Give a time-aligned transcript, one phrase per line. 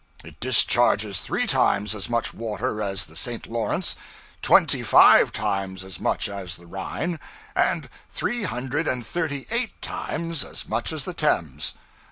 [0.23, 3.45] It discharges three times as much water as the St.
[3.45, 3.95] Lawrence,
[4.41, 7.19] twenty five times as much as the Rhine,
[7.55, 11.75] and three hundred and thirty eight times as much as the Thames.